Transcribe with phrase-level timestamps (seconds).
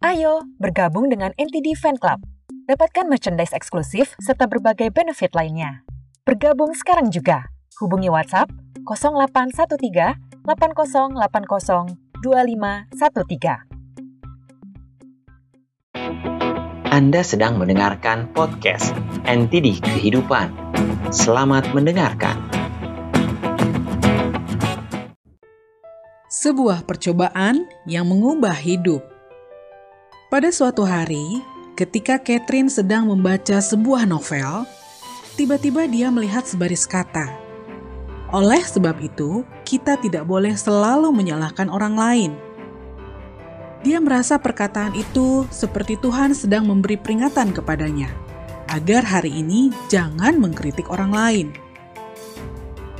[0.00, 2.24] Ayo bergabung dengan NTD Fan Club.
[2.64, 5.84] Dapatkan merchandise eksklusif serta berbagai benefit lainnya.
[6.24, 7.52] Bergabung sekarang juga.
[7.84, 8.48] Hubungi WhatsApp
[8.88, 11.20] 0813 8080
[12.24, 13.68] 2513.
[16.88, 18.96] Anda sedang mendengarkan podcast
[19.28, 20.48] NTD Kehidupan.
[21.12, 22.40] Selamat mendengarkan.
[26.32, 29.19] Sebuah percobaan yang mengubah hidup.
[30.30, 31.42] Pada suatu hari,
[31.74, 34.62] ketika Catherine sedang membaca sebuah novel,
[35.34, 37.26] tiba-tiba dia melihat sebaris kata.
[38.30, 42.32] Oleh sebab itu, kita tidak boleh selalu menyalahkan orang lain–
[43.80, 48.12] dia merasa perkataan itu seperti Tuhan sedang memberi peringatan kepadanya,
[48.68, 51.46] agar hari ini jangan mengkritik orang lain.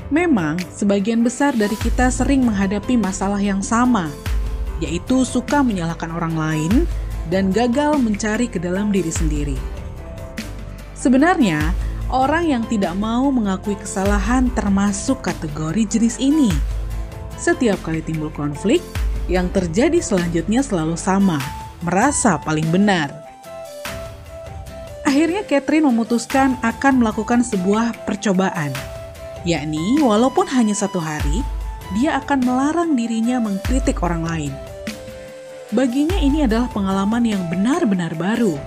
[0.08, 4.08] Memang, sebagian besar dari kita sering menghadapi masalah yang sama,
[4.80, 6.72] yaitu suka menyalahkan orang lain
[7.30, 9.58] dan gagal mencari ke dalam diri sendiri.
[10.98, 11.72] Sebenarnya,
[12.10, 16.50] orang yang tidak mau mengakui kesalahan termasuk kategori jenis ini.
[17.40, 18.84] Setiap kali timbul konflik,
[19.30, 21.38] yang terjadi selanjutnya selalu sama,
[21.80, 23.14] merasa paling benar.
[25.06, 28.74] Akhirnya Catherine memutuskan akan melakukan sebuah percobaan,
[29.46, 31.42] yakni walaupun hanya satu hari,
[31.98, 34.52] dia akan melarang dirinya mengkritik orang lain.
[35.70, 38.58] Baginya ini adalah pengalaman yang benar-benar baru.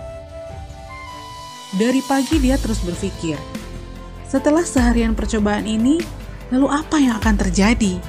[1.76, 3.36] Dari pagi dia terus berpikir,
[4.24, 6.00] setelah seharian percobaan ini,
[6.48, 8.00] lalu apa yang akan terjadi?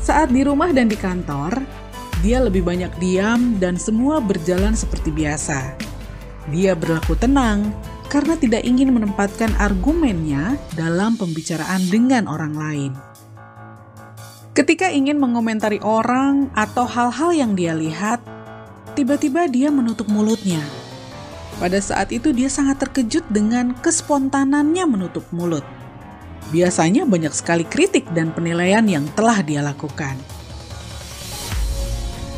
[0.00, 1.60] Saat di rumah dan di kantor,
[2.24, 5.76] dia lebih banyak diam dan semua berjalan seperti biasa.
[6.48, 7.68] Dia berlaku tenang
[8.08, 13.13] karena tidak ingin menempatkan argumennya dalam pembicaraan dengan orang lain.
[14.54, 18.22] Ketika ingin mengomentari orang atau hal-hal yang dia lihat,
[18.94, 20.62] tiba-tiba dia menutup mulutnya.
[21.58, 25.66] Pada saat itu, dia sangat terkejut dengan kespontanannya menutup mulut.
[26.54, 30.14] Biasanya banyak sekali kritik dan penilaian yang telah dia lakukan.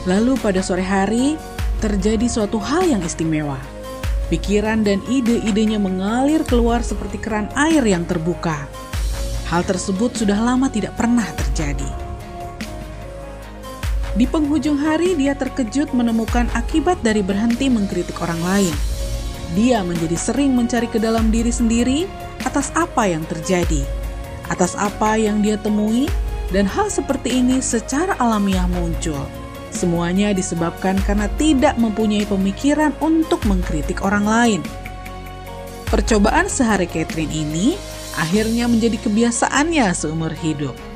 [0.08, 1.36] Lalu pada sore hari,
[1.84, 3.60] terjadi suatu hal yang istimewa.
[4.32, 8.64] Pikiran dan ide-idenya mengalir keluar seperti keran air yang terbuka.
[9.52, 12.05] Hal tersebut sudah lama tidak pernah terjadi.
[14.16, 18.74] Di penghujung hari, dia terkejut menemukan akibat dari berhenti mengkritik orang lain.
[19.52, 22.08] Dia menjadi sering mencari ke dalam diri sendiri
[22.48, 23.84] atas apa yang terjadi,
[24.48, 26.08] atas apa yang dia temui,
[26.48, 29.28] dan hal seperti ini secara alamiah muncul.
[29.68, 34.60] Semuanya disebabkan karena tidak mempunyai pemikiran untuk mengkritik orang lain.
[35.92, 37.76] Percobaan sehari Catherine ini
[38.16, 40.95] akhirnya menjadi kebiasaannya seumur hidup.